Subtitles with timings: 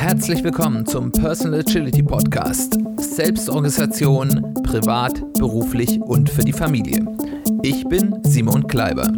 [0.00, 2.78] Herzlich willkommen zum Personal Agility Podcast.
[2.96, 7.04] Selbstorganisation, privat, beruflich und für die Familie.
[7.62, 9.12] Ich bin Simon Kleiber.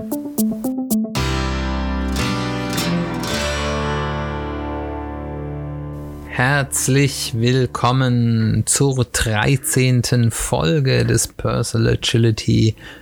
[6.27, 10.33] Herzlich willkommen zur 13.
[10.33, 13.02] Folge des Personal Agility Podcasts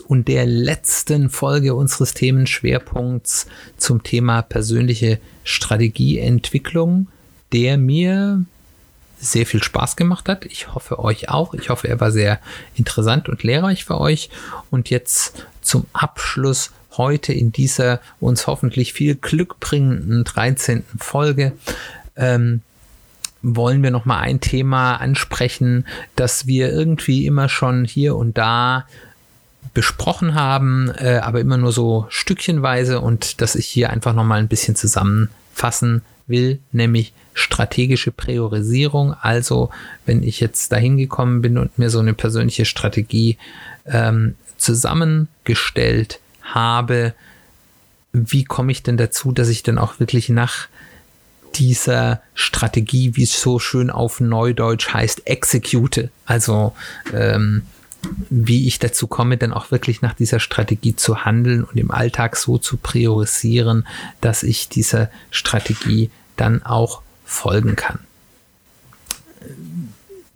[0.00, 3.46] und der letzten Folge unseres Themenschwerpunkts
[3.76, 7.06] zum Thema persönliche Strategieentwicklung,
[7.52, 8.44] der mir
[9.20, 10.46] sehr viel Spaß gemacht hat.
[10.46, 11.54] Ich hoffe euch auch.
[11.54, 12.40] Ich hoffe, er war sehr
[12.74, 14.30] interessant und lehrreich für euch.
[14.70, 20.84] Und jetzt zum Abschluss heute in dieser uns hoffentlich viel Glück bringenden 13.
[20.98, 21.52] Folge
[22.16, 22.62] ähm,
[23.42, 25.86] wollen wir noch mal ein Thema ansprechen,
[26.16, 28.86] das wir irgendwie immer schon hier und da
[29.74, 34.38] besprochen haben, äh, aber immer nur so stückchenweise und das ich hier einfach noch mal
[34.38, 39.14] ein bisschen zusammenfassen will, nämlich strategische Priorisierung.
[39.14, 39.70] Also,
[40.06, 43.38] wenn ich jetzt dahin gekommen bin und mir so eine persönliche Strategie
[43.86, 47.14] ähm, zusammengestellt habe,
[48.12, 50.68] wie komme ich denn dazu, dass ich dann auch wirklich nach
[51.54, 56.10] dieser Strategie, wie es so schön auf Neudeutsch heißt, execute.
[56.26, 56.74] Also
[57.12, 57.62] ähm,
[58.28, 62.36] wie ich dazu komme, dann auch wirklich nach dieser Strategie zu handeln und im Alltag
[62.36, 63.86] so zu priorisieren,
[64.20, 68.00] dass ich dieser Strategie dann auch folgen kann.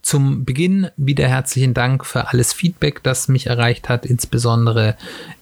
[0.02, 4.96] Zum Beginn wieder herzlichen Dank für alles Feedback, das mich erreicht hat, insbesondere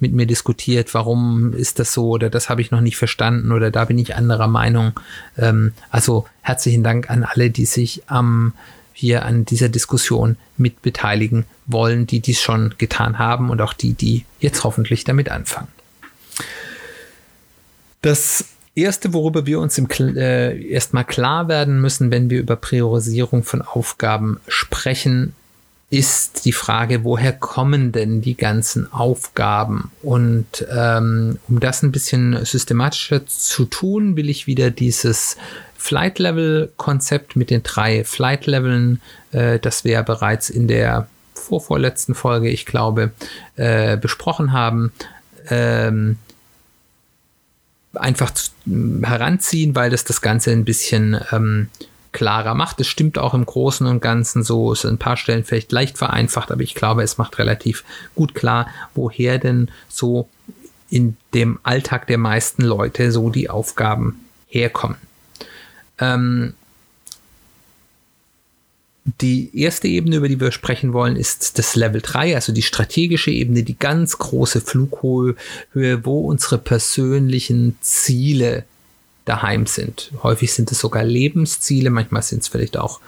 [0.00, 3.70] mit mir diskutiert, warum ist das so oder das habe ich noch nicht verstanden oder
[3.70, 4.98] da bin ich anderer Meinung.
[5.36, 8.52] Ähm, also herzlichen Dank an alle, die sich am
[8.92, 13.92] hier an dieser Diskussion mit beteiligen wollen, die dies schon getan haben und auch die,
[13.92, 15.68] die jetzt hoffentlich damit anfangen.
[18.00, 23.42] Das Erste, worüber wir uns im, äh, erstmal klar werden müssen, wenn wir über Priorisierung
[23.42, 25.34] von Aufgaben sprechen,
[25.88, 29.92] ist die Frage, woher kommen denn die ganzen Aufgaben?
[30.02, 35.36] Und ähm, um das ein bisschen systematischer zu tun, will ich wieder dieses
[35.76, 41.06] Flight Level Konzept mit den drei Flight Leveln, äh, das wir ja bereits in der
[41.34, 43.12] vorvorletzten Folge, ich glaube,
[43.54, 44.92] äh, besprochen haben,
[45.48, 46.18] ähm,
[47.94, 48.32] einfach
[48.66, 51.68] heranziehen, weil das das Ganze ein bisschen ähm,
[52.16, 52.80] klarer macht.
[52.80, 55.98] Es stimmt auch im Großen und Ganzen so, es ist ein paar Stellen vielleicht leicht
[55.98, 57.84] vereinfacht, aber ich glaube, es macht relativ
[58.14, 60.26] gut klar, woher denn so
[60.88, 64.96] in dem Alltag der meisten Leute so die Aufgaben herkommen.
[65.98, 66.54] Ähm,
[69.20, 73.30] die erste Ebene, über die wir sprechen wollen, ist das Level 3, also die strategische
[73.30, 75.36] Ebene, die ganz große Flughöhe,
[75.74, 78.64] wo unsere persönlichen Ziele
[79.26, 80.12] daheim sind.
[80.22, 83.00] Häufig sind es sogar Lebensziele, manchmal sind es vielleicht auch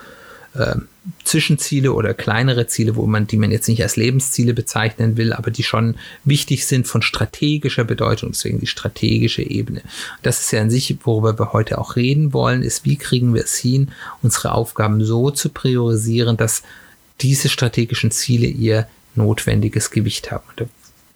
[0.54, 0.74] äh,
[1.24, 5.50] Zwischenziele oder kleinere Ziele, wo man, die man jetzt nicht als Lebensziele bezeichnen will, aber
[5.50, 9.82] die schon wichtig sind von strategischer Bedeutung, deswegen die strategische Ebene.
[10.22, 13.44] Das ist ja an sich, worüber wir heute auch reden wollen, ist, wie kriegen wir
[13.44, 13.90] es hin,
[14.22, 16.62] unsere Aufgaben so zu priorisieren, dass
[17.20, 20.44] diese strategischen Ziele ihr notwendiges Gewicht haben.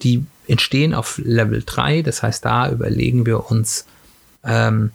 [0.02, 3.84] Die entstehen auf Level 3, das heißt, da überlegen wir uns,
[4.44, 4.90] ähm,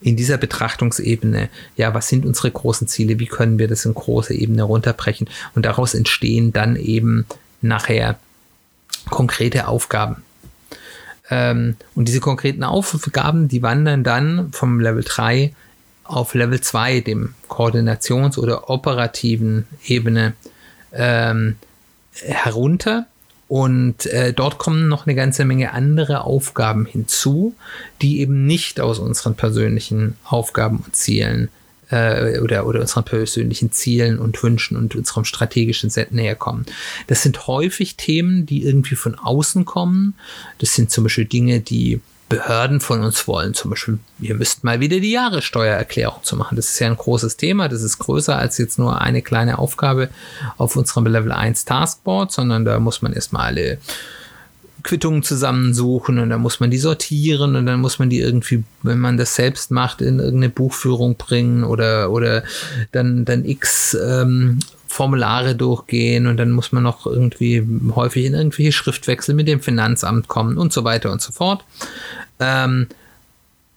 [0.00, 4.34] in dieser Betrachtungsebene, ja, was sind unsere großen Ziele, wie können wir das in große
[4.34, 5.28] Ebene runterbrechen?
[5.54, 7.26] Und daraus entstehen dann eben
[7.60, 8.18] nachher
[9.10, 10.22] konkrete Aufgaben.
[11.30, 15.54] Ähm, und diese konkreten Aufgaben, die wandern dann vom Level 3
[16.04, 20.34] auf Level 2, dem Koordinations- oder operativen Ebene,
[20.92, 21.56] ähm,
[22.12, 23.06] herunter
[23.48, 27.54] und äh, dort kommen noch eine ganze Menge andere Aufgaben hinzu,
[28.00, 31.48] die eben nicht aus unseren persönlichen Aufgaben und Zielen
[31.90, 36.64] äh, oder, oder unseren persönlichen Zielen und Wünschen und unserem strategischen Set näher kommen.
[37.06, 40.14] Das sind häufig Themen, die irgendwie von außen kommen.
[40.58, 42.00] Das sind zum Beispiel Dinge, die
[42.32, 43.52] Behörden von uns wollen.
[43.52, 46.56] Zum Beispiel, ihr müsst mal wieder die Jahressteuererklärung zu machen.
[46.56, 47.68] Das ist ja ein großes Thema.
[47.68, 50.08] Das ist größer als jetzt nur eine kleine Aufgabe
[50.56, 53.78] auf unserem Level 1 Taskboard, sondern da muss man erstmal alle
[54.82, 58.98] Quittungen zusammensuchen und dann muss man die sortieren und dann muss man die irgendwie, wenn
[58.98, 62.44] man das selbst macht, in irgendeine Buchführung bringen oder, oder
[62.92, 64.58] dann, dann x ähm,
[64.92, 70.28] Formulare durchgehen und dann muss man noch irgendwie häufig in irgendwelche Schriftwechsel mit dem Finanzamt
[70.28, 71.64] kommen und so weiter und so fort.
[72.38, 72.88] Ähm,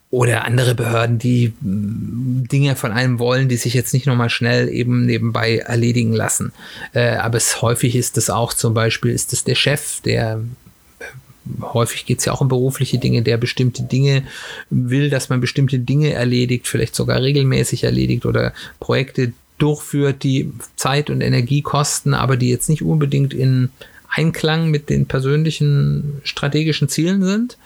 [0.09, 4.67] oder andere Behörden, die mm, Dinge von einem wollen, die sich jetzt nicht nochmal schnell
[4.67, 6.51] eben nebenbei erledigen lassen.
[6.93, 10.41] Äh, aber es häufig ist es auch zum Beispiel, ist es der Chef, der
[11.61, 14.23] häufig geht es ja auch um berufliche Dinge, der bestimmte Dinge
[14.69, 21.09] will, dass man bestimmte Dinge erledigt, vielleicht sogar regelmäßig erledigt oder Projekte durchführt, die Zeit
[21.09, 23.69] und Energie kosten, aber die jetzt nicht unbedingt in
[24.09, 27.57] Einklang mit den persönlichen strategischen Zielen sind.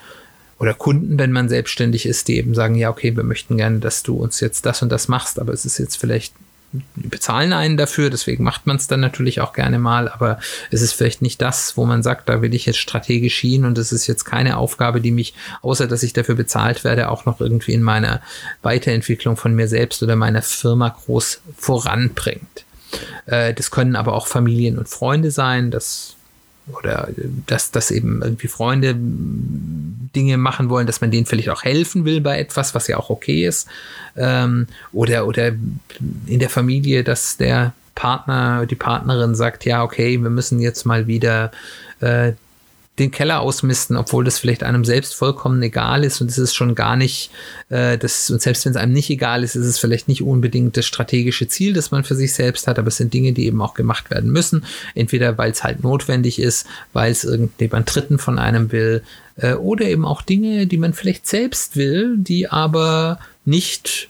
[0.57, 4.03] Oder Kunden, wenn man selbstständig ist, die eben sagen, ja, okay, wir möchten gerne, dass
[4.03, 6.33] du uns jetzt das und das machst, aber es ist jetzt vielleicht
[6.95, 10.39] bezahlen einen dafür, deswegen macht man es dann natürlich auch gerne mal, aber
[10.69, 13.77] es ist vielleicht nicht das, wo man sagt, da will ich jetzt strategisch hin und
[13.77, 17.41] es ist jetzt keine Aufgabe, die mich, außer dass ich dafür bezahlt werde, auch noch
[17.41, 18.21] irgendwie in meiner
[18.61, 22.65] Weiterentwicklung von mir selbst oder meiner Firma groß voranbringt.
[23.25, 26.15] Äh, das können aber auch Familien und Freunde sein, das
[26.77, 27.09] oder
[27.47, 28.95] dass, dass eben irgendwie Freunde
[30.15, 33.09] Dinge machen wollen, dass man denen vielleicht auch helfen will bei etwas, was ja auch
[33.09, 33.67] okay ist.
[34.17, 35.51] Ähm, oder, oder
[36.25, 41.07] in der Familie, dass der Partner, die Partnerin sagt, ja, okay, wir müssen jetzt mal
[41.07, 41.51] wieder
[41.99, 42.33] äh,
[42.99, 46.75] den Keller ausmisten, obwohl das vielleicht einem selbst vollkommen egal ist und es ist schon
[46.75, 47.31] gar nicht,
[47.69, 50.77] äh, das, und selbst wenn es einem nicht egal ist, ist es vielleicht nicht unbedingt
[50.77, 53.61] das strategische Ziel, das man für sich selbst hat, aber es sind Dinge, die eben
[53.61, 54.65] auch gemacht werden müssen.
[54.95, 59.03] Entweder weil es halt notwendig ist, weil es irgendjemand Dritten von einem will,
[59.37, 64.09] äh, oder eben auch Dinge, die man vielleicht selbst will, die aber nicht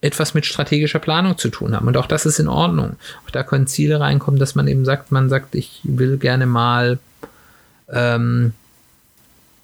[0.00, 1.86] etwas mit strategischer Planung zu tun haben.
[1.86, 2.96] Und auch das ist in Ordnung.
[3.26, 6.98] Auch da können Ziele reinkommen, dass man eben sagt, man sagt, ich will gerne mal
[7.92, 8.52] ähm,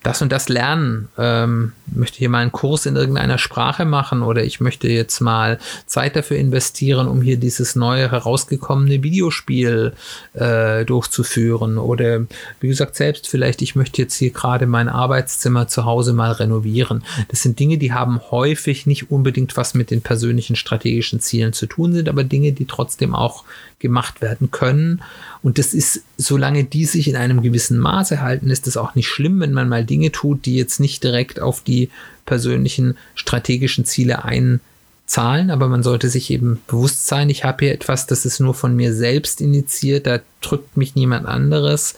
[0.06, 4.44] das und das lernen, ähm, möchte hier mal einen Kurs in irgendeiner Sprache machen oder
[4.44, 9.94] ich möchte jetzt mal Zeit dafür investieren, um hier dieses neue herausgekommene Videospiel
[10.34, 12.20] äh, durchzuführen oder
[12.60, 17.02] wie gesagt selbst vielleicht, ich möchte jetzt hier gerade mein Arbeitszimmer zu Hause mal renovieren.
[17.28, 21.66] Das sind Dinge, die haben häufig nicht unbedingt was mit den persönlichen strategischen Zielen zu
[21.66, 23.42] tun sind, aber Dinge, die trotzdem auch
[23.80, 25.02] gemacht werden können.
[25.46, 29.06] Und das ist, solange die sich in einem gewissen Maße halten, ist es auch nicht
[29.06, 31.88] schlimm, wenn man mal Dinge tut, die jetzt nicht direkt auf die
[32.24, 35.52] persönlichen strategischen Ziele einzahlen.
[35.52, 38.74] Aber man sollte sich eben bewusst sein, ich habe hier etwas, das ist nur von
[38.74, 41.94] mir selbst initiiert, da drückt mich niemand anderes.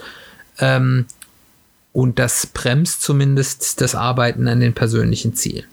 [0.58, 1.06] Ähm,
[1.94, 5.64] und das bremst zumindest das Arbeiten an den persönlichen Zielen.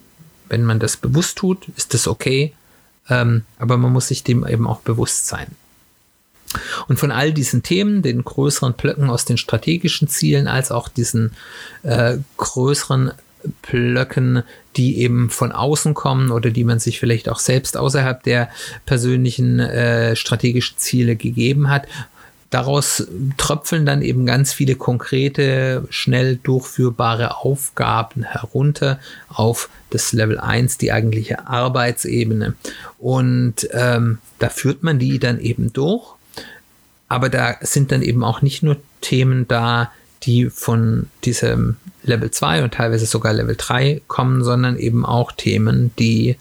[0.47, 2.53] Wenn man das bewusst tut, ist das okay.
[3.09, 5.47] Ähm, aber man muss sich dem eben auch bewusst sein.
[6.87, 11.31] Und von all diesen Themen, den größeren Blöcken aus den strategischen Zielen, als auch diesen
[11.83, 13.11] äh, größeren
[13.61, 14.43] Blöcken,
[14.75, 18.49] die eben von außen kommen oder die man sich vielleicht auch selbst außerhalb der
[18.85, 21.87] persönlichen äh, strategischen Ziele gegeben hat.
[22.49, 23.07] Daraus
[23.37, 30.91] tröpfeln dann eben ganz viele konkrete, schnell durchführbare Aufgaben herunter auf das Level 1, die
[30.91, 32.53] eigentliche Arbeitsebene.
[32.97, 36.15] Und ähm, da führt man die dann eben durch
[37.07, 39.91] aber da sind dann eben auch nicht nur Themen da,
[40.23, 45.91] die von diesem Level 2 und teilweise sogar Level 3 kommen, sondern eben auch Themen,
[45.99, 46.37] die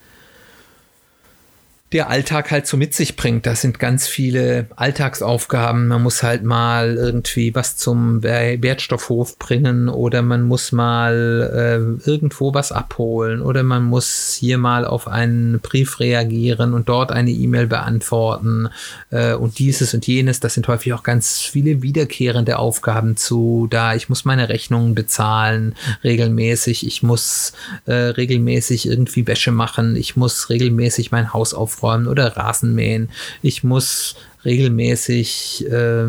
[1.94, 3.46] der Alltag halt so mit sich bringt.
[3.46, 5.86] Das sind ganz viele Alltagsaufgaben.
[5.86, 12.52] Man muss halt mal irgendwie was zum Wertstoffhof bringen oder man muss mal äh, irgendwo
[12.52, 17.68] was abholen oder man muss hier mal auf einen Brief reagieren und dort eine E-Mail
[17.68, 18.70] beantworten
[19.10, 20.40] äh, und dieses und jenes.
[20.40, 23.94] Das sind häufig auch ganz viele wiederkehrende Aufgaben zu da.
[23.94, 26.84] Ich muss meine Rechnungen bezahlen regelmäßig.
[26.88, 27.52] Ich muss
[27.86, 29.94] äh, regelmäßig irgendwie Wäsche machen.
[29.94, 33.10] Ich muss regelmäßig mein Haus aufräumen aufräumen oder Rasenmähen.
[33.42, 36.06] Ich muss regelmäßig äh,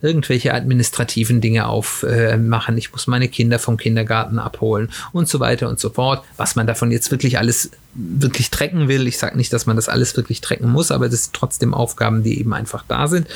[0.00, 2.76] irgendwelche administrativen Dinge aufmachen.
[2.76, 6.24] Äh, ich muss meine Kinder vom Kindergarten abholen und so weiter und so fort.
[6.36, 9.06] Was man davon jetzt wirklich alles wirklich trecken will.
[9.06, 12.22] Ich sage nicht, dass man das alles wirklich trecken muss, aber das sind trotzdem Aufgaben,
[12.22, 13.28] die eben einfach da sind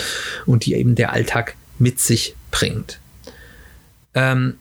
[0.46, 2.98] und die eben der Alltag mit sich bringt.
[4.14, 4.54] Ähm,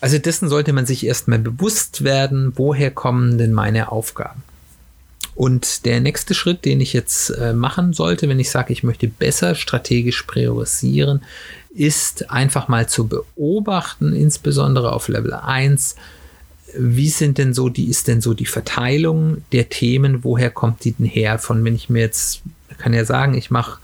[0.00, 4.42] also dessen sollte man sich erstmal bewusst werden, woher kommen denn meine Aufgaben.
[5.36, 9.06] Und der nächste Schritt, den ich jetzt äh, machen sollte, wenn ich sage, ich möchte
[9.06, 11.22] besser strategisch priorisieren,
[11.74, 15.96] ist einfach mal zu beobachten, insbesondere auf Level 1,
[16.78, 20.92] wie sind denn so, die ist denn so die Verteilung der Themen, woher kommt die
[20.92, 21.38] denn her?
[21.38, 22.40] Von wenn ich mir jetzt,
[22.78, 23.78] kann ja sagen, ich mache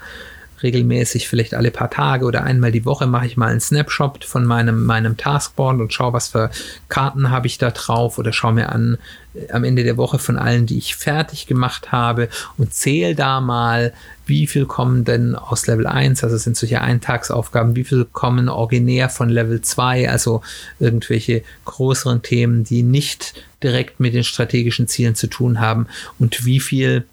[0.63, 4.45] regelmäßig, vielleicht alle paar Tage oder einmal die Woche mache ich mal einen Snapshot von
[4.45, 6.51] meinem, meinem Taskboard und schaue, was für
[6.89, 8.99] Karten habe ich da drauf oder schaue mir an
[9.35, 12.29] äh, am Ende der Woche von allen, die ich fertig gemacht habe
[12.59, 13.93] und zähle da mal,
[14.27, 19.09] wie viel kommen denn aus Level 1, also sind solche Eintagsaufgaben, wie viel kommen originär
[19.09, 20.43] von Level 2, also
[20.79, 25.87] irgendwelche größeren Themen, die nicht direkt mit den strategischen Zielen zu tun haben
[26.19, 27.05] und wie viel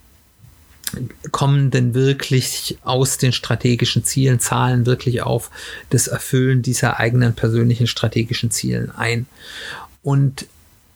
[1.31, 5.51] kommen denn wirklich aus den strategischen Zielen, zahlen wirklich auf
[5.89, 9.25] das Erfüllen dieser eigenen persönlichen strategischen Zielen ein.
[10.01, 10.46] Und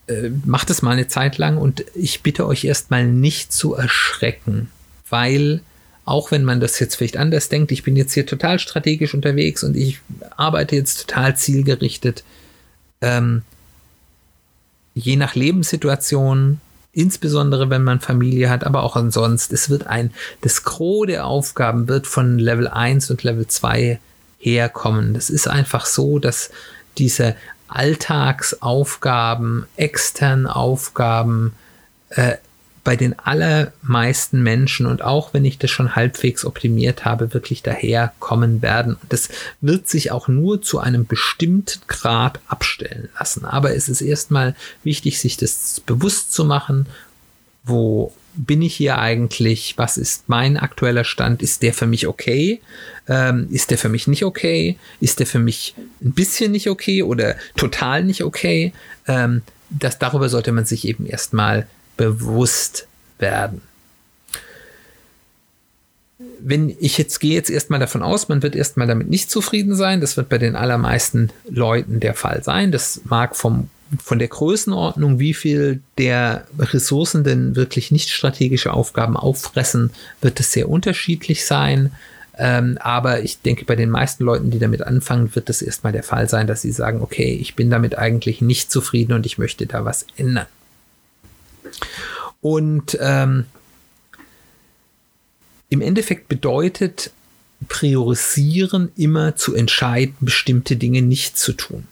[0.08, 4.70] äh, macht es mal eine Zeit lang und ich bitte euch erstmal nicht zu erschrecken,
[5.10, 5.62] weil
[6.06, 9.64] auch wenn man das jetzt vielleicht anders denkt, ich bin jetzt hier total strategisch unterwegs
[9.64, 10.00] und ich
[10.36, 12.24] arbeite jetzt total zielgerichtet,
[13.02, 13.44] ähm,
[14.94, 16.60] je nach Lebenssituation
[16.94, 19.54] insbesondere wenn man Familie hat, aber auch ansonsten.
[19.54, 24.00] Es wird ein, das Gros der Aufgaben wird von Level 1 und Level 2
[24.40, 25.14] herkommen.
[25.14, 26.52] Das ist einfach so, dass
[26.98, 27.36] diese
[27.68, 31.54] Alltagsaufgaben, externen Aufgaben
[32.10, 32.36] äh,
[32.84, 38.62] bei den allermeisten Menschen und auch wenn ich das schon halbwegs optimiert habe, wirklich daherkommen
[38.62, 38.96] werden.
[38.96, 39.30] Und das
[39.62, 43.46] wird sich auch nur zu einem bestimmten Grad abstellen lassen.
[43.46, 46.88] Aber es ist erstmal wichtig, sich das bewusst zu machen,
[47.64, 49.76] wo bin ich hier eigentlich?
[49.78, 51.42] Was ist mein aktueller Stand?
[51.42, 52.62] Ist der für mich okay?
[53.08, 54.78] Ähm, ist der für mich nicht okay?
[55.00, 58.74] Ist der für mich ein bisschen nicht okay oder total nicht okay?
[59.08, 62.88] Ähm, das, darüber sollte man sich eben erstmal bewusst
[63.20, 63.62] werden.
[66.40, 70.02] Wenn ich jetzt gehe jetzt erstmal davon aus, man wird erstmal damit nicht zufrieden sein.
[70.02, 72.72] Das wird bei den allermeisten Leuten der Fall sein.
[72.72, 73.70] Das mag vom
[74.02, 80.52] von der Größenordnung, wie viel der Ressourcen denn wirklich nicht strategische Aufgaben auffressen, wird es
[80.52, 81.92] sehr unterschiedlich sein.
[82.38, 86.04] Ähm, aber ich denke, bei den meisten Leuten, die damit anfangen, wird es erstmal der
[86.04, 89.68] Fall sein, dass sie sagen, okay, ich bin damit eigentlich nicht zufrieden und ich möchte
[89.68, 90.48] da was ändern.
[92.42, 93.46] Und ähm,
[95.70, 97.12] im Endeffekt bedeutet
[97.68, 101.88] priorisieren immer zu entscheiden, bestimmte Dinge nicht zu tun.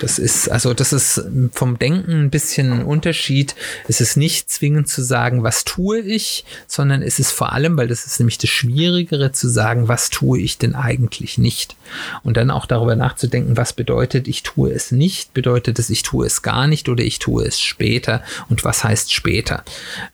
[0.00, 3.54] Das ist, also, das ist vom Denken ein bisschen ein Unterschied.
[3.86, 7.86] Es ist nicht zwingend zu sagen, was tue ich, sondern es ist vor allem, weil
[7.86, 11.76] das ist nämlich das Schwierigere zu sagen, was tue ich denn eigentlich nicht.
[12.22, 16.26] Und dann auch darüber nachzudenken, was bedeutet, ich tue es nicht, bedeutet es, ich tue
[16.26, 19.64] es gar nicht oder ich tue es später und was heißt später.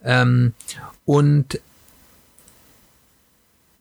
[0.03, 0.53] Ähm,
[1.05, 1.61] und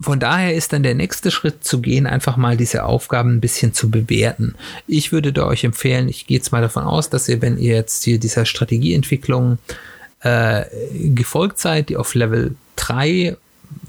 [0.00, 3.72] von daher ist dann der nächste Schritt zu gehen, einfach mal diese Aufgaben ein bisschen
[3.72, 4.54] zu bewerten.
[4.86, 7.74] Ich würde da euch empfehlen, ich gehe jetzt mal davon aus, dass ihr, wenn ihr
[7.74, 9.58] jetzt hier dieser Strategieentwicklung
[10.20, 13.36] äh, gefolgt seid, die auf Level 3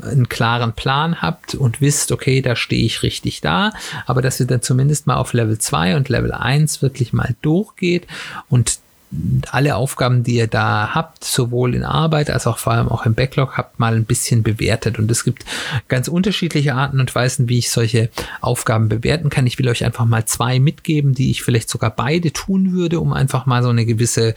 [0.02, 3.74] einen klaren Plan habt und wisst, okay, da stehe ich richtig da,
[4.06, 8.08] aber dass ihr dann zumindest mal auf Level 2 und Level 1 wirklich mal durchgeht
[8.50, 8.80] und
[9.52, 13.14] alle Aufgaben, die ihr da habt, sowohl in Arbeit als auch vor allem auch im
[13.14, 15.00] Backlog, habt mal ein bisschen bewertet.
[15.00, 15.46] Und es gibt
[15.88, 18.10] ganz unterschiedliche Arten und Weisen, wie ich solche
[18.42, 19.48] Aufgaben bewerten kann.
[19.48, 23.14] Ich will euch einfach mal zwei mitgeben, die ich vielleicht sogar beide tun würde, um
[23.14, 24.36] einfach mal so eine gewisse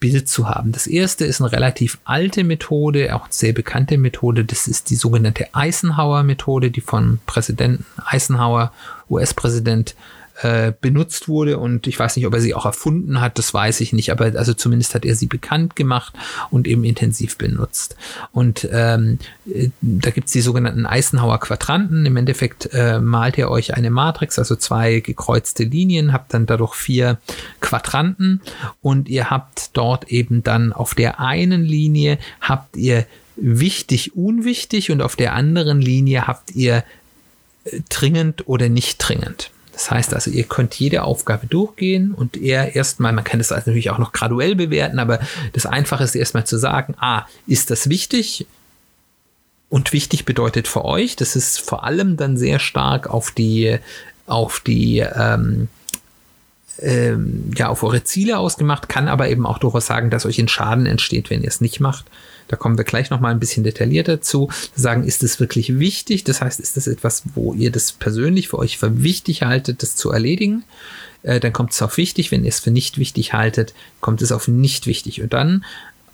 [0.00, 0.72] Bild zu haben.
[0.72, 4.44] Das erste ist eine relativ alte Methode, auch sehr bekannte Methode.
[4.44, 8.72] Das ist die sogenannte Eisenhower-Methode, die von Präsidenten Eisenhower,
[9.08, 9.94] US-Präsident,
[10.42, 13.80] äh, benutzt wurde und ich weiß nicht, ob er sie auch erfunden hat, das weiß
[13.80, 16.14] ich nicht, aber also zumindest hat er sie bekannt gemacht
[16.50, 17.96] und eben intensiv benutzt.
[18.32, 19.18] Und ähm,
[19.52, 22.06] äh, da gibt's die sogenannten Eisenhower Quadranten.
[22.06, 26.74] Im Endeffekt äh, malt ihr euch eine Matrix, also zwei gekreuzte Linien, habt dann dadurch
[26.74, 27.18] vier
[27.60, 28.40] Quadranten
[28.80, 35.02] und ihr habt dort eben dann auf der einen Linie habt ihr wichtig, unwichtig und
[35.02, 36.84] auf der anderen Linie habt ihr
[37.64, 39.50] äh, dringend oder nicht dringend.
[39.78, 43.70] Das heißt also, ihr könnt jede Aufgabe durchgehen und eher erstmal, man kann das also
[43.70, 45.20] natürlich auch noch graduell bewerten, aber
[45.52, 48.48] das Einfache ist erstmal zu sagen, ah, ist das wichtig?
[49.68, 53.78] Und wichtig bedeutet für euch, das ist vor allem dann sehr stark auf die,
[54.26, 55.68] auf die, ähm,
[56.80, 60.48] ähm, ja, auf eure Ziele ausgemacht, kann aber eben auch durchaus sagen, dass euch ein
[60.48, 62.06] Schaden entsteht, wenn ihr es nicht macht.
[62.48, 64.50] Da kommen wir gleich nochmal ein bisschen detaillierter zu.
[64.74, 66.24] Sagen, ist es wirklich wichtig?
[66.24, 69.96] Das heißt, ist das etwas, wo ihr das persönlich für euch für wichtig haltet, das
[69.96, 70.64] zu erledigen?
[71.22, 72.32] Äh, dann kommt es auf wichtig.
[72.32, 75.22] Wenn ihr es für nicht wichtig haltet, kommt es auf nicht wichtig.
[75.22, 75.64] Und dann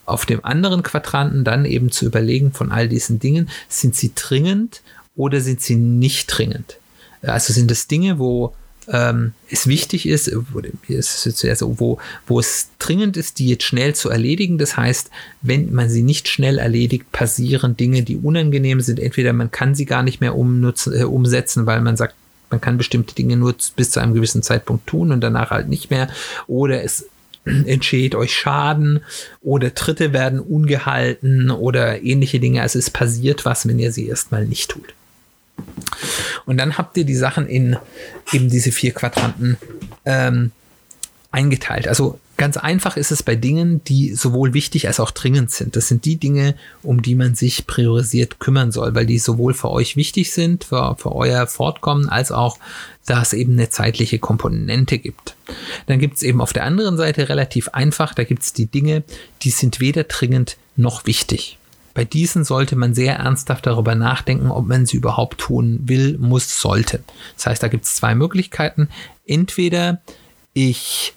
[0.07, 4.83] auf dem anderen Quadranten dann eben zu überlegen von all diesen Dingen, sind sie dringend
[5.17, 6.77] oder sind sie nicht dringend?
[7.23, 8.55] Also sind es Dinge, wo
[8.93, 14.59] ähm, es wichtig ist, also wo, wo es dringend ist, die jetzt schnell zu erledigen.
[14.59, 15.11] Das heißt,
[15.43, 19.01] wenn man sie nicht schnell erledigt, passieren Dinge, die unangenehm sind.
[19.01, 22.15] Entweder man kann sie gar nicht mehr umnutzen, äh, umsetzen, weil man sagt,
[22.51, 25.91] man kann bestimmte Dinge nur bis zu einem gewissen Zeitpunkt tun und danach halt nicht
[25.91, 26.09] mehr.
[26.47, 27.07] Oder es
[27.45, 29.01] entsteht euch Schaden
[29.41, 32.63] oder Dritte werden ungehalten oder ähnliche Dinge.
[32.63, 34.95] Also es passiert was, wenn ihr sie erstmal nicht tut.
[36.47, 37.77] Und dann habt ihr die Sachen in
[38.33, 39.57] eben diese vier Quadranten
[40.05, 40.53] ähm,
[41.31, 41.89] eingeteilt.
[41.89, 45.77] Also ganz einfach ist es bei Dingen, die sowohl wichtig als auch dringend sind.
[45.77, 49.71] Das sind die Dinge, um die man sich priorisiert kümmern soll, weil die sowohl für
[49.71, 52.59] euch wichtig sind, für, für euer Fortkommen, als auch,
[53.07, 55.37] da es eben eine zeitliche Komponente gibt.
[55.87, 59.03] Dann gibt es eben auf der anderen Seite relativ einfach, da gibt es die Dinge,
[59.43, 61.59] die sind weder dringend noch wichtig.
[61.95, 66.61] Bei diesen sollte man sehr ernsthaft darüber nachdenken, ob man sie überhaupt tun will, muss,
[66.61, 67.05] sollte.
[67.37, 68.89] Das heißt, da gibt es zwei Möglichkeiten.
[69.27, 70.03] Entweder
[70.53, 71.15] ich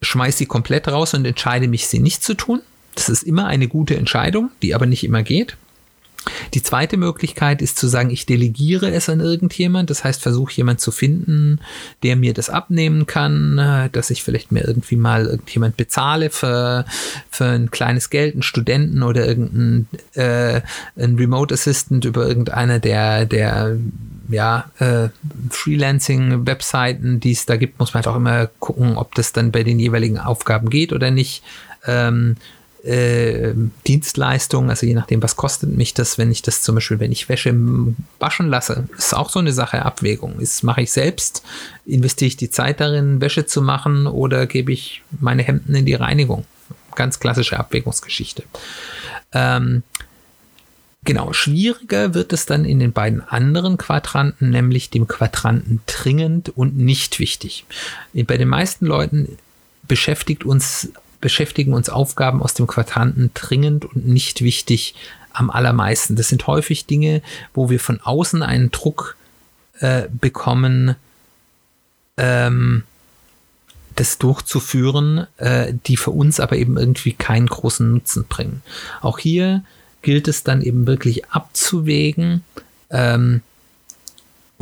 [0.00, 2.62] schmeiße sie komplett raus und entscheide mich, sie nicht zu tun.
[2.94, 5.56] Das ist immer eine gute Entscheidung, die aber nicht immer geht.
[6.54, 9.90] Die zweite Möglichkeit ist zu sagen, ich delegiere es an irgendjemand.
[9.90, 11.60] Das heißt, versuche jemand zu finden,
[12.02, 16.84] der mir das abnehmen kann, dass ich vielleicht mir irgendwie mal irgendjemand bezahle für,
[17.30, 20.60] für ein kleines Geld, einen Studenten oder irgendeinen äh,
[20.96, 23.76] ein Remote Assistant über irgendeine der, der
[24.28, 25.08] ja, äh,
[25.50, 29.62] Freelancing-Webseiten, die es da gibt, muss man halt auch immer gucken, ob das dann bei
[29.62, 31.42] den jeweiligen Aufgaben geht oder nicht.
[31.86, 32.36] Ähm,
[32.84, 33.54] äh,
[33.86, 37.28] Dienstleistungen, also je nachdem, was kostet mich das, wenn ich das zum Beispiel, wenn ich
[37.28, 37.54] Wäsche
[38.18, 40.40] waschen lasse, ist auch so eine Sache Abwägung.
[40.40, 41.42] Ist, mache ich selbst,
[41.86, 45.94] investiere ich die Zeit darin, Wäsche zu machen oder gebe ich meine Hemden in die
[45.94, 46.44] Reinigung?
[46.94, 48.42] Ganz klassische Abwägungsgeschichte.
[49.32, 49.82] Ähm,
[51.04, 56.78] Genau, schwieriger wird es dann in den beiden anderen Quadranten, nämlich dem Quadranten dringend und
[56.78, 57.64] nicht wichtig.
[58.12, 59.36] Bei den meisten Leuten
[59.88, 64.94] beschäftigt uns beschäftigen uns Aufgaben aus dem Quadranten dringend und nicht wichtig
[65.32, 66.16] am allermeisten.
[66.16, 67.22] Das sind häufig Dinge,
[67.54, 69.16] wo wir von außen einen Druck
[69.80, 70.96] äh, bekommen,
[72.18, 72.82] ähm,
[73.94, 78.62] das durchzuführen, äh, die für uns aber eben irgendwie keinen großen Nutzen bringen.
[79.00, 79.64] Auch hier
[80.02, 82.44] gilt es dann eben wirklich abzuwägen,
[82.90, 83.42] ähm,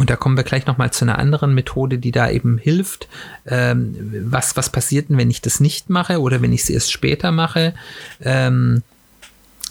[0.01, 3.07] und da kommen wir gleich nochmal zu einer anderen Methode, die da eben hilft.
[3.47, 6.91] Ähm, was, was passiert denn, wenn ich das nicht mache oder wenn ich es erst
[6.91, 7.75] später mache?
[8.23, 8.83] Ähm,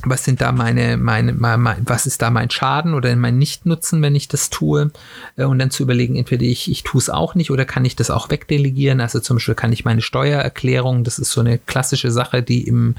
[0.04, 4.16] was sind da meine, meine, meine, was ist da mein Schaden oder mein Nichtnutzen, wenn
[4.16, 4.92] ich das tue?
[5.36, 7.96] Äh, und dann zu überlegen, entweder ich, ich tue es auch nicht oder kann ich
[7.96, 9.02] das auch wegdelegieren?
[9.02, 12.96] Also zum Beispiel kann ich meine Steuererklärung, das ist so eine klassische Sache, die im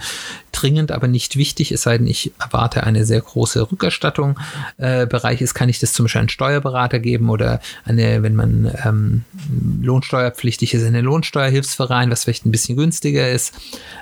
[0.53, 4.39] dringend, aber nicht wichtig, es sei denn, ich erwarte eine sehr große Rückerstattung
[4.79, 8.77] äh, Bereich ist, kann ich das zum Beispiel einen Steuerberater geben oder eine, wenn man
[8.85, 9.25] ähm,
[9.83, 13.55] lohnsteuerpflichtig ist, eine Lohnsteuerhilfsverein, was vielleicht ein bisschen günstiger ist.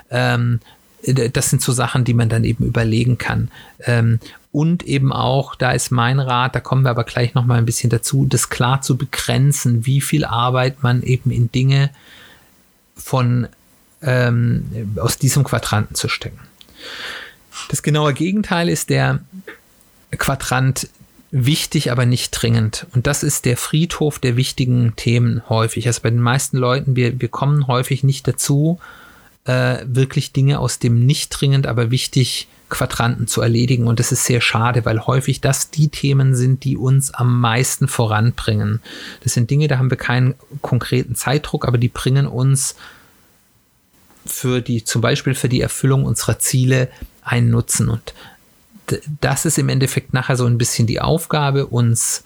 [0.09, 3.49] Ähm, äh, das sind so Sachen, die man dann eben überlegen kann.
[3.85, 4.19] Ähm,
[4.51, 7.89] und eben auch, da ist mein Rat, da kommen wir aber gleich nochmal ein bisschen
[7.89, 11.91] dazu, das klar zu begrenzen, wie viel Arbeit man eben in Dinge
[12.95, 13.47] von
[14.01, 16.39] ähm, aus diesem Quadranten zu stecken.
[17.69, 19.19] Das genaue Gegenteil ist der
[20.17, 20.89] Quadrant
[21.31, 22.87] wichtig, aber nicht dringend.
[22.93, 25.85] Und das ist der Friedhof der wichtigen Themen häufig.
[25.85, 28.79] Also bei den meisten Leuten, wir, wir kommen häufig nicht dazu,
[29.49, 33.87] äh, wirklich Dinge aus dem nicht dringend, aber wichtig Quadranten zu erledigen.
[33.87, 37.87] Und das ist sehr schade, weil häufig das die Themen sind, die uns am meisten
[37.87, 38.79] voranbringen.
[39.23, 42.75] Das sind Dinge, da haben wir keinen konkreten Zeitdruck, aber die bringen uns
[44.23, 46.89] für die, zum Beispiel für die Erfüllung unserer Ziele
[47.23, 47.89] einen Nutzen.
[47.89, 48.13] Und
[49.19, 52.23] das ist im Endeffekt nachher so ein bisschen die Aufgabe, uns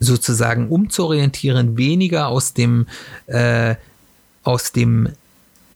[0.00, 2.88] sozusagen umzuorientieren, weniger aus dem,
[3.26, 3.76] äh,
[4.42, 5.10] aus dem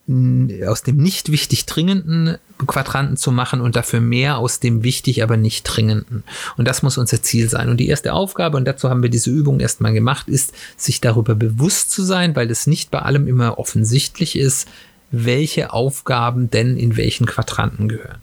[0.07, 2.37] aus dem nicht wichtig dringenden
[2.67, 6.25] Quadranten zu machen und dafür mehr aus dem wichtig, aber nicht dringenden.
[6.59, 7.71] Und das muss unser Ziel sein.
[7.71, 11.35] Und die erste Aufgabe, und dazu haben wir diese Übung erstmal gemacht, ist, sich darüber
[11.35, 14.69] bewusst zu sein, weil es nicht bei allem immer offensichtlich ist,
[15.11, 18.21] welche Aufgaben denn in welchen Quadranten gehören.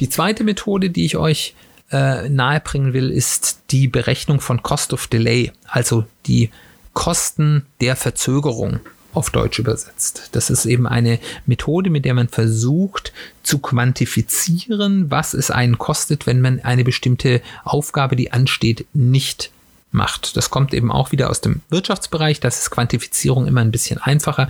[0.00, 1.54] Die zweite Methode, die ich euch
[1.92, 6.50] äh, nahebringen will, ist die Berechnung von Cost of Delay, also die
[6.94, 8.80] Kosten der Verzögerung
[9.14, 10.30] auf Deutsch übersetzt.
[10.32, 16.26] Das ist eben eine Methode, mit der man versucht zu quantifizieren, was es einen kostet,
[16.26, 19.50] wenn man eine bestimmte Aufgabe, die ansteht, nicht
[19.90, 20.36] macht.
[20.36, 22.40] Das kommt eben auch wieder aus dem Wirtschaftsbereich.
[22.40, 24.48] Das ist Quantifizierung immer ein bisschen einfacher.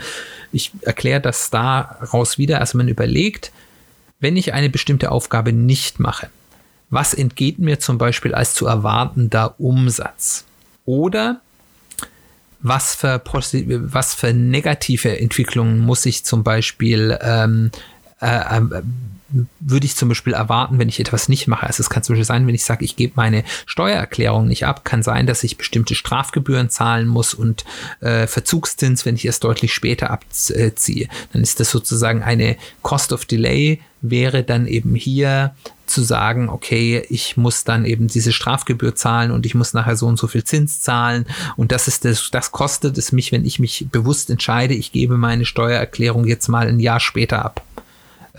[0.53, 2.61] Ich erkläre das daraus wieder.
[2.61, 3.53] Also man überlegt,
[4.21, 6.31] wenn ich eine bestimmte Aufgabe nicht mache,
[6.91, 10.45] was entgeht mir zum Beispiel als zu erwartender Umsatz?
[10.87, 11.41] Oder
[12.65, 17.71] was für, was für negative Entwicklungen muss ich zum Beispiel ähm,
[18.23, 18.83] äh, äh,
[19.61, 21.67] würde ich zum Beispiel erwarten, wenn ich etwas nicht mache.
[21.67, 24.85] Also es kann zum Beispiel sein, wenn ich sage, ich gebe meine Steuererklärung nicht ab,
[24.85, 27.65] kann sein, dass ich bestimmte Strafgebühren zahlen muss und
[28.01, 31.09] äh, Verzugszins, wenn ich es deutlich später abziehe.
[31.33, 35.55] Dann ist das sozusagen eine Cost of Delay, wäre dann eben hier
[35.87, 40.07] zu sagen, okay, ich muss dann eben diese Strafgebühr zahlen und ich muss nachher so
[40.07, 43.59] und so viel Zins zahlen und das ist das, das kostet es mich, wenn ich
[43.59, 47.63] mich bewusst entscheide, ich gebe meine Steuererklärung jetzt mal ein Jahr später ab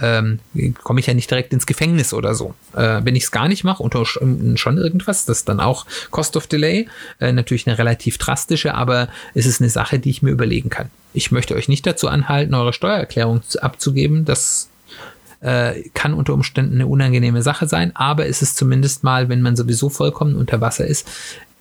[0.01, 0.39] ähm,
[0.83, 2.53] komme ich ja nicht direkt ins Gefängnis oder so.
[2.73, 6.35] Äh, wenn ich es gar nicht mache, unter schon irgendwas, das ist dann auch Cost
[6.35, 6.87] of Delay.
[7.19, 10.89] Äh, natürlich eine relativ drastische, aber es ist eine Sache, die ich mir überlegen kann.
[11.13, 14.25] Ich möchte euch nicht dazu anhalten, eure Steuererklärung abzugeben.
[14.25, 14.69] Das
[15.39, 19.55] äh, kann unter Umständen eine unangenehme Sache sein, aber es ist zumindest mal, wenn man
[19.55, 21.07] sowieso vollkommen unter Wasser ist,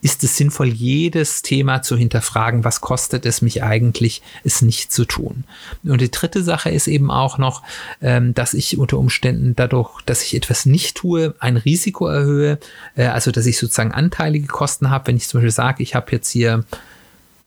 [0.04, 5.06] ist es sinnvoll, jedes Thema zu hinterfragen, was kostet es mich eigentlich, es nicht zu
[5.06, 5.44] tun.
[5.82, 7.62] Und die dritte Sache ist eben auch noch,
[8.02, 12.58] ähm, dass ich unter Umständen dadurch, dass ich etwas nicht tue, ein Risiko erhöhe,
[12.96, 16.12] äh, also dass ich sozusagen anteilige Kosten habe, wenn ich zum Beispiel sage, ich habe
[16.12, 16.66] jetzt hier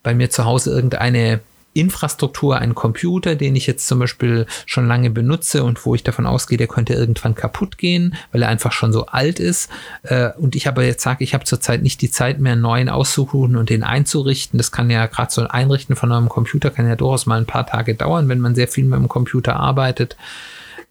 [0.02, 1.42] bei mir zu Hause irgendeine
[1.80, 6.26] Infrastruktur, einen Computer, den ich jetzt zum Beispiel schon lange benutze und wo ich davon
[6.26, 9.70] ausgehe, der könnte irgendwann kaputt gehen, weil er einfach schon so alt ist.
[10.04, 12.90] Äh, und ich aber jetzt sage, ich habe zurzeit nicht die Zeit mehr, einen neuen
[12.90, 14.58] auszusuchen und den einzurichten.
[14.58, 17.46] Das kann ja gerade so ein Einrichten von einem Computer kann ja durchaus mal ein
[17.46, 20.18] paar Tage dauern, wenn man sehr viel mit dem Computer arbeitet.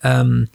[0.03, 0.49] Ähm,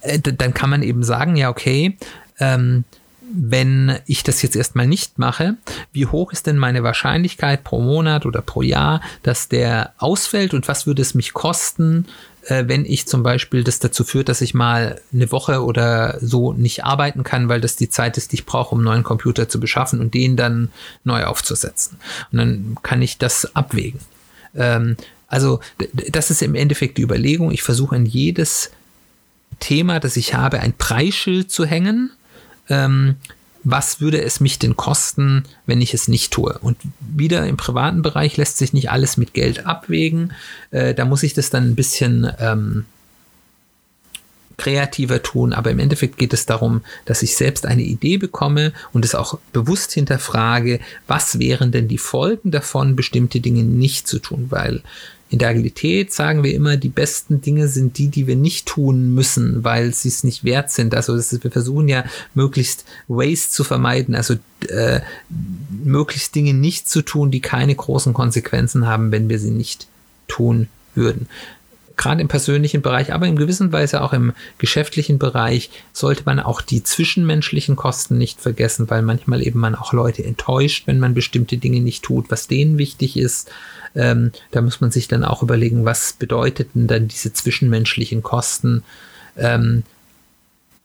[0.00, 1.96] äh, dann kann man eben sagen, ja, okay,
[2.38, 2.84] ähm,
[3.32, 5.56] wenn ich das jetzt erstmal nicht mache,
[5.92, 10.68] wie hoch ist denn meine Wahrscheinlichkeit pro Monat oder pro Jahr, dass der ausfällt und
[10.68, 12.06] was würde es mich kosten,
[12.46, 16.52] äh, wenn ich zum Beispiel das dazu führt, dass ich mal eine Woche oder so
[16.52, 19.48] nicht arbeiten kann, weil das die Zeit ist, die ich brauche, um einen neuen Computer
[19.48, 20.70] zu beschaffen und den dann
[21.04, 21.98] neu aufzusetzen.
[22.32, 24.00] Und dann kann ich das abwägen.
[24.54, 24.96] Ähm,
[25.28, 27.50] also das ist im Endeffekt die Überlegung.
[27.50, 28.70] Ich versuche an jedes
[29.58, 32.10] Thema, das ich habe, ein Preisschild zu hängen
[32.68, 33.16] ähm,
[33.64, 36.58] was würde es mich denn kosten, wenn ich es nicht tue?
[36.58, 40.34] Und wieder im privaten Bereich lässt sich nicht alles mit Geld abwägen.
[40.70, 42.84] Äh, da muss ich das dann ein bisschen ähm,
[44.56, 49.04] kreativer tun, aber im Endeffekt geht es darum, dass ich selbst eine Idee bekomme und
[49.04, 54.46] es auch bewusst hinterfrage, was wären denn die Folgen davon, bestimmte Dinge nicht zu tun,
[54.50, 54.82] weil
[55.34, 59.14] in der Agilität sagen wir immer, die besten Dinge sind die, die wir nicht tun
[59.14, 60.94] müssen, weil sie es nicht wert sind.
[60.94, 64.34] Also ist, wir versuchen ja möglichst Waste zu vermeiden, also
[64.68, 65.00] äh,
[65.84, 69.88] möglichst Dinge nicht zu tun, die keine großen Konsequenzen haben, wenn wir sie nicht
[70.28, 71.26] tun würden
[71.96, 76.60] gerade im persönlichen Bereich, aber in gewisser Weise auch im geschäftlichen Bereich sollte man auch
[76.60, 81.56] die zwischenmenschlichen Kosten nicht vergessen, weil manchmal eben man auch Leute enttäuscht, wenn man bestimmte
[81.56, 83.50] Dinge nicht tut, was denen wichtig ist.
[83.94, 88.82] Ähm, da muss man sich dann auch überlegen, was bedeuteten dann diese zwischenmenschlichen Kosten.
[89.36, 89.84] Ähm,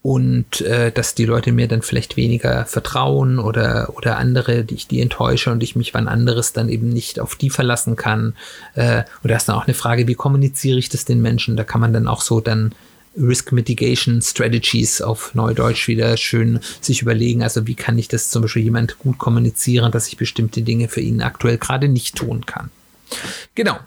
[0.02, 4.88] und äh, dass die Leute mir dann vielleicht weniger vertrauen oder oder andere, die ich
[4.88, 8.34] die enttäusche und ich mich wann anderes dann eben nicht auf die verlassen kann.
[8.76, 11.58] Äh, oder ist dann auch eine Frage, wie kommuniziere ich das den Menschen?
[11.58, 12.74] Da kann man dann auch so dann
[13.18, 17.44] Risk Mitigation Strategies auf Neudeutsch wieder schön sich überlegen.
[17.44, 21.02] Also wie kann ich das zum Beispiel jemand gut kommunizieren, dass ich bestimmte Dinge für
[21.02, 22.72] ihn aktuell gerade nicht tun kann.
[23.56, 23.78] Genau.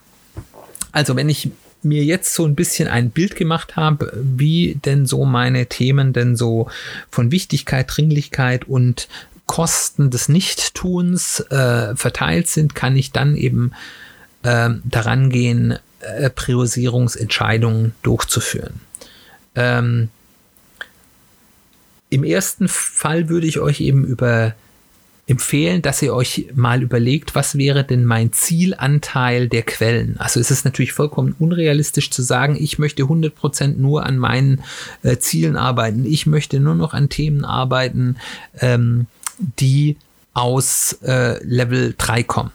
[0.90, 1.50] Also wenn ich
[1.84, 6.36] mir jetzt so ein bisschen ein Bild gemacht habe, wie denn so meine Themen denn
[6.36, 6.68] so
[7.10, 9.08] von Wichtigkeit, Dringlichkeit und
[9.46, 13.72] Kosten des Nichttuns äh, verteilt sind, kann ich dann eben
[14.42, 18.80] äh, daran gehen, äh, Priorisierungsentscheidungen durchzuführen.
[19.54, 20.08] Ähm,
[22.08, 24.54] Im ersten Fall würde ich euch eben über
[25.26, 30.16] empfehlen, dass ihr euch mal überlegt, was wäre denn mein Zielanteil der Quellen.
[30.18, 34.62] Also es ist natürlich vollkommen unrealistisch zu sagen, ich möchte 100% nur an meinen
[35.02, 36.04] äh, Zielen arbeiten.
[36.04, 38.16] Ich möchte nur noch an Themen arbeiten,
[38.60, 39.06] ähm,
[39.38, 39.96] die
[40.34, 42.50] aus äh, Level 3 kommen.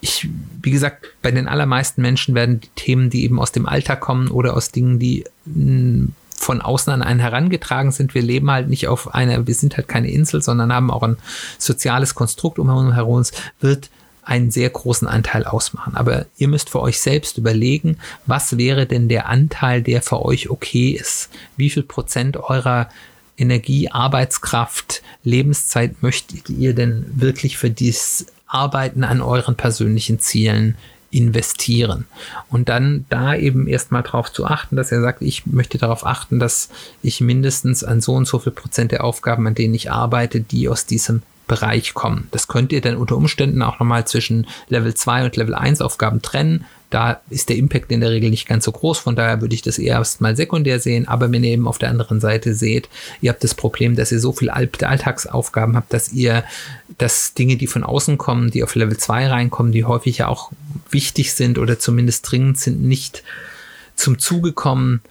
[0.00, 0.28] Ich,
[0.62, 4.28] wie gesagt, bei den allermeisten Menschen werden die Themen, die eben aus dem Alltag kommen
[4.28, 8.14] oder aus Dingen, die mh, von außen an einen herangetragen sind.
[8.14, 11.16] Wir leben halt nicht auf einer, wir sind halt keine Insel, sondern haben auch ein
[11.58, 13.22] soziales Konstrukt um herum,
[13.60, 13.90] wird
[14.22, 15.96] einen sehr großen Anteil ausmachen.
[15.96, 20.50] Aber ihr müsst für euch selbst überlegen, was wäre denn der Anteil, der für euch
[20.50, 21.30] okay ist?
[21.56, 22.88] Wie viel Prozent eurer
[23.36, 30.76] Energie, Arbeitskraft, Lebenszeit möchtet ihr denn wirklich für dieses Arbeiten an euren persönlichen Zielen
[31.14, 32.06] investieren.
[32.48, 36.38] Und dann da eben erstmal darauf zu achten, dass er sagt, ich möchte darauf achten,
[36.38, 36.68] dass
[37.02, 40.68] ich mindestens an so und so viel Prozent der Aufgaben, an denen ich arbeite, die
[40.68, 42.28] aus diesem Bereich kommen.
[42.30, 46.22] Das könnt ihr dann unter Umständen auch nochmal zwischen Level 2 und Level 1 Aufgaben
[46.22, 46.64] trennen.
[46.90, 49.62] Da ist der Impact in der Regel nicht ganz so groß, von daher würde ich
[49.62, 51.08] das eher erstmal sekundär sehen.
[51.08, 52.88] Aber wenn ihr eben auf der anderen Seite seht,
[53.20, 56.44] ihr habt das Problem, dass ihr so viel Alltagsaufgaben habt, dass ihr,
[56.98, 60.52] dass Dinge, die von außen kommen, die auf Level 2 reinkommen, die häufig ja auch
[60.90, 63.24] wichtig sind oder zumindest dringend sind, nicht
[63.96, 65.02] zum Zuge kommen,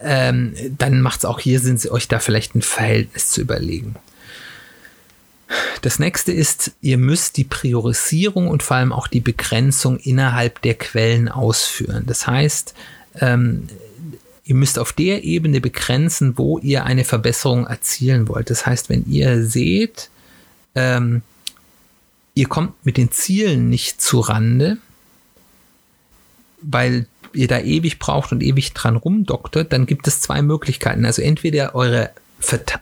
[0.00, 3.96] ähm, dann macht es auch hier Sinn, euch da vielleicht ein Verhältnis zu überlegen.
[5.82, 10.74] Das nächste ist, ihr müsst die Priorisierung und vor allem auch die Begrenzung innerhalb der
[10.74, 12.04] Quellen ausführen.
[12.06, 12.74] Das heißt,
[13.20, 13.68] ähm,
[14.44, 18.50] ihr müsst auf der Ebene begrenzen, wo ihr eine Verbesserung erzielen wollt.
[18.50, 20.10] Das heißt, wenn ihr seht,
[20.74, 21.22] ähm,
[22.34, 24.78] ihr kommt mit den Zielen nicht zu Rande,
[26.60, 31.04] weil ihr da ewig braucht und ewig dran rumdoktert, dann gibt es zwei Möglichkeiten.
[31.04, 32.10] Also entweder eure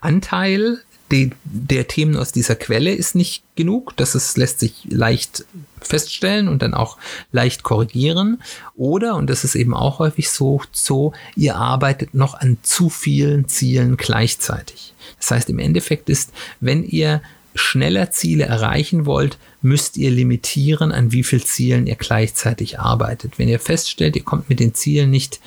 [0.00, 0.80] Anteil
[1.10, 3.96] die, der Themen aus dieser Quelle ist nicht genug.
[3.96, 5.44] Das ist, lässt sich leicht
[5.80, 6.98] feststellen und dann auch
[7.32, 8.42] leicht korrigieren.
[8.76, 13.48] Oder, und das ist eben auch häufig so, so, ihr arbeitet noch an zu vielen
[13.48, 14.94] Zielen gleichzeitig.
[15.18, 17.22] Das heißt, im Endeffekt ist, wenn ihr
[17.54, 23.38] schneller Ziele erreichen wollt, müsst ihr limitieren, an wie viel Zielen ihr gleichzeitig arbeitet.
[23.38, 25.40] Wenn ihr feststellt, ihr kommt mit den Zielen nicht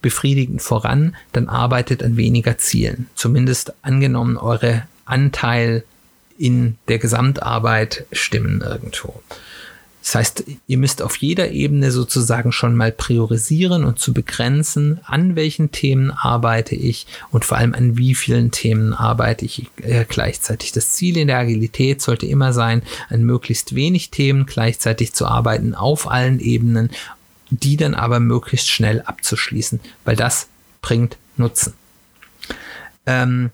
[0.00, 3.08] befriedigend voran, dann arbeitet an weniger Zielen.
[3.14, 5.84] Zumindest angenommen, eure Anteil
[6.38, 9.20] in der Gesamtarbeit stimmen irgendwo.
[10.02, 15.36] Das heißt, ihr müsst auf jeder Ebene sozusagen schon mal priorisieren und zu begrenzen, an
[15.36, 20.72] welchen Themen arbeite ich und vor allem an wie vielen Themen arbeite ich äh, gleichzeitig.
[20.72, 25.74] Das Ziel in der Agilität sollte immer sein, an möglichst wenig Themen gleichzeitig zu arbeiten
[25.74, 26.88] auf allen Ebenen,
[27.50, 30.48] die dann aber möglichst schnell abzuschließen, weil das
[30.80, 31.74] bringt Nutzen.
[33.04, 33.50] Ähm,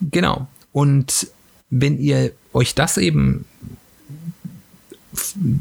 [0.00, 0.46] genau.
[0.78, 1.26] Und
[1.70, 3.46] wenn ihr euch das eben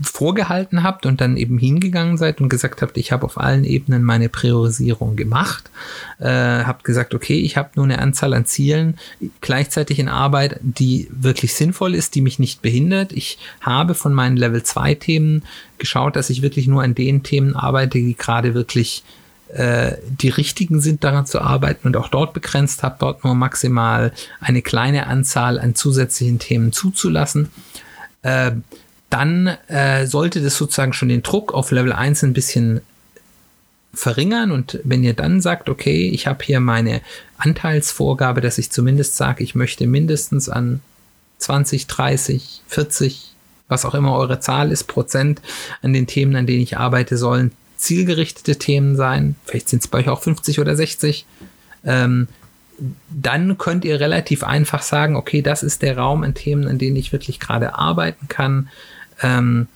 [0.04, 4.04] vorgehalten habt und dann eben hingegangen seid und gesagt habt, ich habe auf allen Ebenen
[4.04, 5.72] meine Priorisierung gemacht,
[6.20, 9.00] äh, habt gesagt, okay, ich habe nur eine Anzahl an Zielen
[9.42, 13.12] gleichzeitig in Arbeit, die wirklich sinnvoll ist, die mich nicht behindert.
[13.12, 15.46] Ich habe von meinen Level 2 Themen
[15.80, 20.82] geschaut, dass ich wirklich nur an den Themen arbeite, die gerade wirklich äh, die richtigen
[20.82, 25.60] sind, daran zu arbeiten und auch dort begrenzt habe, dort nur maximal eine kleine Anzahl
[25.60, 27.50] an zusätzlichen Themen zuzulassen,
[28.24, 28.52] äh,
[29.10, 32.82] dann äh, sollte das sozusagen schon den Druck auf Level 1 ein bisschen
[33.94, 37.02] verringern und wenn ihr dann sagt, okay, ich habe hier meine
[37.38, 40.82] Anteilsvorgabe, dass ich zumindest sage, ich möchte mindestens an
[41.40, 43.34] 20, 30, 40,
[43.70, 45.42] was auch immer eure Zahl ist, Prozent
[45.82, 49.36] an den Themen, an denen ich arbeite, sollen zielgerichtete Themen sein.
[49.46, 51.26] Vielleicht sind es bei euch auch 50 oder 60.
[51.86, 52.28] Ähm,
[53.10, 56.96] dann könnt ihr relativ einfach sagen, okay, das ist der Raum an Themen, an denen
[56.96, 58.70] ich wirklich gerade arbeiten kann.
[59.22, 59.68] Ähm,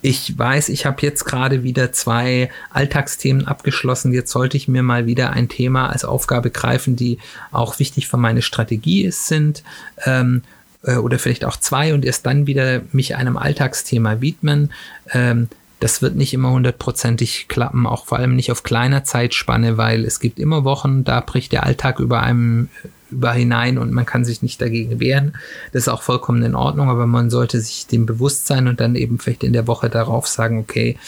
[0.00, 4.12] ich weiß, ich habe jetzt gerade wieder zwei Alltagsthemen abgeschlossen.
[4.12, 7.18] Jetzt sollte ich mir mal wieder ein Thema als Aufgabe greifen, die
[7.50, 9.64] auch wichtig für meine Strategie ist, sind.
[10.06, 10.42] Ähm,
[10.84, 14.72] äh, oder vielleicht auch zwei und erst dann wieder mich einem Alltagsthema widmen.
[15.12, 15.48] Ähm,
[15.80, 20.20] das wird nicht immer hundertprozentig klappen, auch vor allem nicht auf kleiner Zeitspanne, weil es
[20.20, 22.68] gibt immer Wochen, da bricht der Alltag über einem
[23.10, 25.32] über hinein und man kann sich nicht dagegen wehren.
[25.72, 28.96] Das ist auch vollkommen in Ordnung, aber man sollte sich dem bewusst sein und dann
[28.96, 30.98] eben vielleicht in der Woche darauf sagen, okay,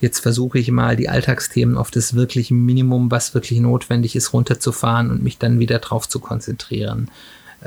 [0.00, 5.10] jetzt versuche ich mal die Alltagsthemen auf das wirkliche Minimum, was wirklich notwendig ist, runterzufahren
[5.10, 7.10] und mich dann wieder darauf zu konzentrieren,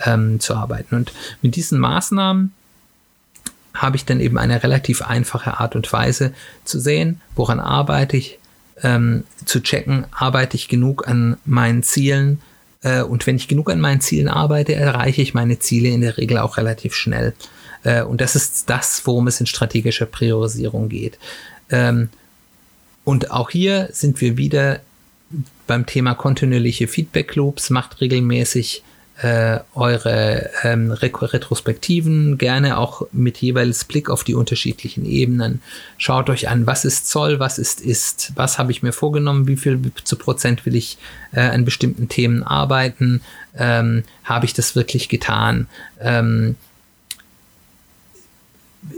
[0.06, 0.96] ähm, zu arbeiten.
[0.96, 2.52] Und mit diesen Maßnahmen
[3.74, 6.34] habe ich dann eben eine relativ einfache Art und Weise
[6.64, 8.40] zu sehen, woran arbeite ich,
[8.82, 12.40] ähm, zu checken, arbeite ich genug an meinen Zielen
[12.82, 16.18] äh, und wenn ich genug an meinen Zielen arbeite, erreiche ich meine Ziele in der
[16.18, 17.34] Regel auch relativ schnell.
[17.84, 21.18] Äh, und das ist das, worum es in strategischer Priorisierung geht.
[21.70, 22.10] Ähm,
[23.04, 24.80] und auch hier sind wir wieder
[25.68, 28.84] beim Thema kontinuierliche Feedback Loops, macht regelmäßig
[29.22, 35.62] äh, eure ähm, Retrospektiven, gerne auch mit jeweils Blick auf die unterschiedlichen Ebenen.
[35.98, 39.58] Schaut euch an, was ist Zoll, was ist Ist, was habe ich mir vorgenommen, wie
[39.58, 40.98] viel zu Prozent will ich
[41.32, 43.22] äh, an bestimmten Themen arbeiten,
[43.56, 45.68] ähm, habe ich das wirklich getan.
[46.00, 46.56] Ähm,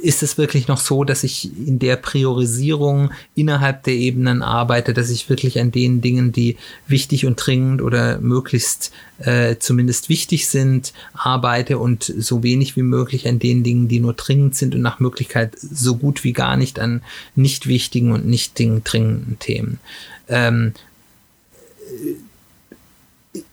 [0.02, 5.10] ist es wirklich noch so, dass ich in der Priorisierung innerhalb der Ebenen arbeite, dass
[5.10, 10.94] ich wirklich an den Dingen, die wichtig und dringend oder möglichst äh, zumindest wichtig sind,
[11.14, 15.00] arbeite und so wenig wie möglich an den Dingen, die nur dringend sind und nach
[15.00, 17.02] Möglichkeit so gut wie gar nicht an
[17.36, 19.80] nicht wichtigen und nicht dringenden Themen.
[20.28, 20.74] Ähm,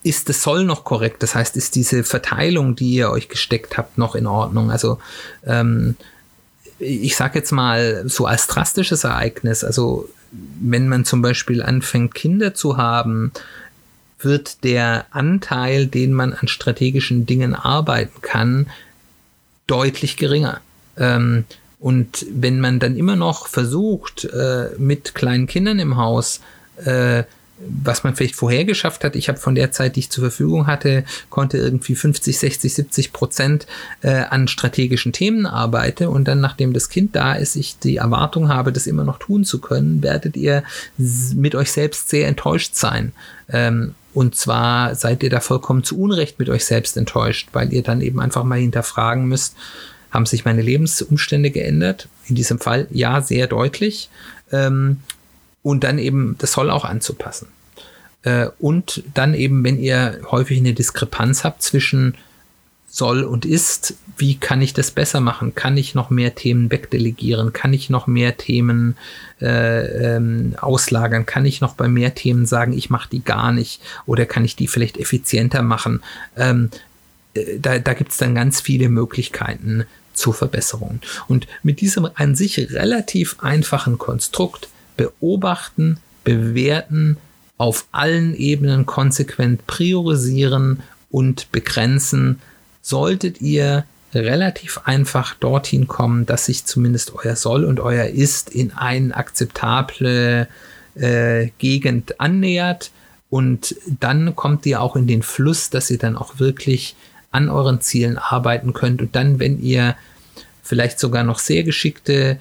[0.03, 1.23] ist das Soll noch korrekt?
[1.23, 4.71] Das heißt, ist diese Verteilung, die ihr euch gesteckt habt, noch in Ordnung?
[4.71, 4.99] Also
[5.45, 5.97] ähm,
[6.83, 10.09] ich sage jetzt mal so als drastisches Ereignis, also
[10.61, 13.33] wenn man zum Beispiel anfängt, Kinder zu haben,
[14.19, 18.67] wird der Anteil, den man an strategischen Dingen arbeiten kann,
[19.67, 20.61] deutlich geringer.
[20.97, 21.45] Ähm,
[21.79, 26.41] und wenn man dann immer noch versucht, äh, mit kleinen Kindern im Haus
[26.85, 27.25] äh,
[27.67, 29.17] was man vielleicht vorher geschafft hat.
[29.17, 33.13] Ich habe von der Zeit, die ich zur Verfügung hatte, konnte irgendwie 50, 60, 70
[33.13, 33.67] Prozent
[34.03, 38.49] äh, an strategischen Themen arbeiten und dann, nachdem das Kind da ist, ich die Erwartung
[38.49, 40.65] habe, das immer noch tun zu können, werdet ihr
[41.35, 43.13] mit euch selbst sehr enttäuscht sein.
[43.49, 47.83] Ähm, und zwar seid ihr da vollkommen zu Unrecht mit euch selbst enttäuscht, weil ihr
[47.83, 49.57] dann eben einfach mal hinterfragen müsst,
[50.11, 52.09] haben sich meine Lebensumstände geändert?
[52.29, 54.11] In diesem Fall ja, sehr deutlich.
[54.53, 54.99] Ähm,
[55.63, 57.49] und dann eben das Soll auch anzupassen.
[58.23, 62.15] Äh, und dann eben, wenn ihr häufig eine Diskrepanz habt zwischen
[62.89, 65.55] soll und ist, wie kann ich das besser machen?
[65.55, 67.55] Kann ich noch mehr Themen wegdelegieren?
[67.55, 68.99] Kann ich noch mehr Themen
[69.41, 71.25] äh, ähm, auslagern?
[71.25, 73.81] Kann ich noch bei mehr Themen sagen, ich mache die gar nicht?
[74.05, 76.03] Oder kann ich die vielleicht effizienter machen?
[76.37, 76.69] Ähm,
[77.33, 81.01] äh, da da gibt es dann ganz viele Möglichkeiten zur Verbesserung.
[81.29, 87.17] Und mit diesem an sich relativ einfachen Konstrukt beobachten, bewerten,
[87.59, 92.41] auf allen Ebenen konsequent priorisieren und begrenzen,
[92.81, 98.73] solltet ihr relativ einfach dorthin kommen, dass sich zumindest euer Soll und euer Ist in
[98.73, 100.49] eine akzeptable
[100.95, 102.91] äh, Gegend annähert.
[103.31, 106.97] Und dann kommt ihr auch in den Fluss, dass ihr dann auch wirklich
[107.31, 109.01] an euren Zielen arbeiten könnt.
[109.01, 109.97] Und dann, wenn ihr
[110.63, 112.39] vielleicht sogar noch sehr geschickte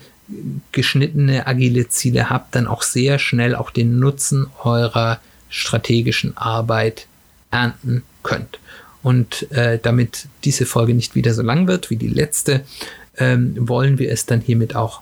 [0.71, 7.07] geschnittene agile Ziele habt, dann auch sehr schnell auch den Nutzen eurer strategischen Arbeit
[7.51, 8.59] ernten könnt.
[9.03, 12.63] Und äh, damit diese Folge nicht wieder so lang wird wie die letzte,
[13.17, 15.01] ähm, wollen wir es dann hiermit auch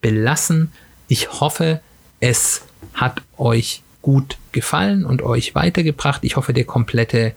[0.00, 0.70] belassen.
[1.08, 1.80] Ich hoffe,
[2.20, 2.62] es
[2.94, 6.24] hat euch gut gefallen und euch weitergebracht.
[6.24, 7.34] Ich hoffe, der komplette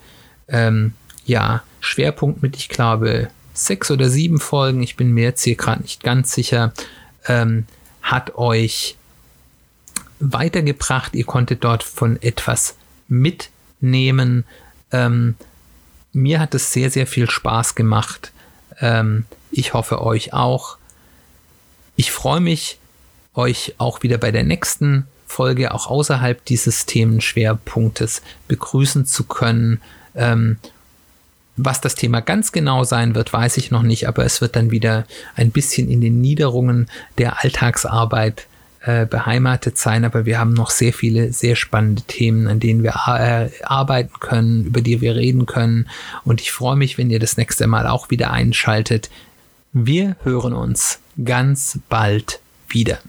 [0.47, 0.93] ähm,
[1.25, 5.81] ja, Schwerpunkt mit, ich glaube, sechs oder sieben Folgen, ich bin mir jetzt hier gerade
[5.81, 6.73] nicht ganz sicher,
[7.27, 7.65] ähm,
[8.01, 8.97] hat euch
[10.19, 11.15] weitergebracht.
[11.15, 12.75] Ihr konntet dort von etwas
[13.07, 14.45] mitnehmen.
[14.91, 15.35] Ähm,
[16.13, 18.31] mir hat es sehr, sehr viel Spaß gemacht.
[18.79, 20.77] Ähm, ich hoffe euch auch.
[21.95, 22.79] Ich freue mich,
[23.33, 29.81] euch auch wieder bei der nächsten Folge auch außerhalb dieses Themenschwerpunktes begrüßen zu können.
[30.15, 30.57] Ähm,
[31.57, 34.71] was das Thema ganz genau sein wird, weiß ich noch nicht, aber es wird dann
[34.71, 36.87] wieder ein bisschen in den Niederungen
[37.17, 38.47] der Alltagsarbeit
[38.81, 40.05] äh, beheimatet sein.
[40.05, 44.65] Aber wir haben noch sehr viele sehr spannende Themen, an denen wir äh, arbeiten können,
[44.65, 45.89] über die wir reden können.
[46.23, 49.09] Und ich freue mich, wenn ihr das nächste Mal auch wieder einschaltet.
[49.73, 52.39] Wir hören uns ganz bald
[52.69, 52.99] wieder.